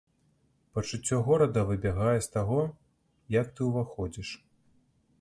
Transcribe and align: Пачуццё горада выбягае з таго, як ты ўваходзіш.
Пачуццё 0.77 1.19
горада 1.27 1.61
выбягае 1.69 2.17
з 2.29 2.33
таго, 2.39 2.59
як 3.39 3.55
ты 3.59 3.71
ўваходзіш. 3.73 4.37